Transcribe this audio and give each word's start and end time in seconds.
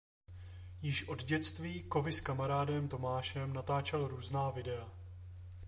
Již 0.81 1.07
od 1.07 1.23
dětství 1.23 1.83
Kovy 1.83 2.13
s 2.13 2.21
kamarádem 2.21 2.87
Tomášem 2.87 3.53
natáčel 3.53 4.07
různá 4.07 4.49
videa. 4.49 4.89